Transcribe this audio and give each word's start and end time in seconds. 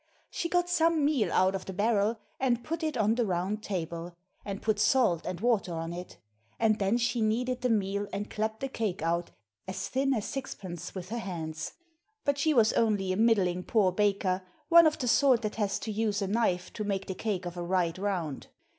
She 0.31 0.49
got 0.49 0.67
some 0.67 1.05
meal 1.05 1.31
out 1.31 1.53
of 1.53 1.65
the 1.65 1.73
barrel 1.73 2.17
and 2.39 2.63
put 2.63 2.81
it 2.81 2.97
on 2.97 3.13
the 3.13 3.23
round 3.23 3.61
table, 3.61 4.15
and 4.43 4.59
put 4.59 4.79
salt 4.79 5.27
and 5.27 5.39
water 5.39 5.73
on 5.75 5.93
it, 5.93 6.17
and 6.59 6.79
then 6.79 6.97
she 6.97 7.21
kneaded 7.21 7.61
the 7.61 7.69
meal 7.69 8.07
and 8.11 8.27
clapped 8.27 8.63
a 8.63 8.67
cake 8.67 9.03
out 9.03 9.29
as 9.67 9.89
thin 9.89 10.15
as 10.15 10.25
sixpence 10.25 10.95
with 10.95 11.09
her 11.09 11.19
hands. 11.19 11.73
But 12.25 12.39
she 12.39 12.51
was 12.51 12.73
only 12.73 13.11
a 13.11 13.15
middling 13.15 13.61
poor 13.63 13.91
baker, 13.91 14.41
one 14.69 14.87
of 14.87 14.97
the 14.97 15.07
sort 15.07 15.43
that 15.43 15.57
has 15.57 15.77
to 15.77 15.91
use 15.91 16.19
a 16.23 16.27
knife 16.27 16.73
to 16.73 16.83
make 16.83 17.05
the 17.05 17.13
cake 17.13 17.45
of 17.45 17.55
a 17.55 17.61
right 17.61 17.95
round. 17.95 18.47